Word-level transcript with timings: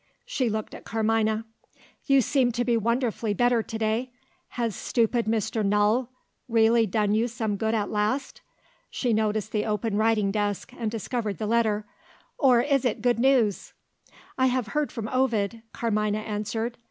She 0.25 0.49
looked 0.49 0.73
at 0.73 0.83
Carmina. 0.83 1.45
"You 2.05 2.21
seem 2.21 2.51
to 2.53 2.65
be 2.65 2.75
wonderfully 2.75 3.35
better 3.35 3.61
to 3.61 3.77
day. 3.77 4.11
Has 4.57 4.75
stupid 4.75 5.27
Mr. 5.27 5.63
Null 5.63 6.09
really 6.49 6.87
done 6.87 7.13
you 7.13 7.27
some 7.27 7.55
good 7.55 7.75
at 7.75 7.91
last?" 7.91 8.41
She 8.89 9.13
noticed 9.13 9.51
the 9.51 9.67
open 9.67 9.95
writing 9.97 10.31
desk, 10.31 10.73
and 10.75 10.89
discovered 10.89 11.37
the 11.37 11.45
letter. 11.45 11.85
"Or 12.39 12.61
is 12.61 12.83
it 12.83 13.03
good 13.03 13.19
news?" 13.19 13.73
"I 14.39 14.47
have 14.47 14.69
heard 14.73 14.91
from 14.91 15.07
Ovid," 15.07 15.61
Carmina 15.71 16.21
answered. 16.21 16.79